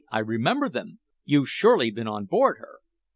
I 0.11 0.17
remember 0.17 0.67
them! 0.67 0.97
You've 1.25 1.47
surely 1.49 1.91
been 1.91 2.07
on 2.07 2.25
board 2.25 2.57
her!" 2.57 2.79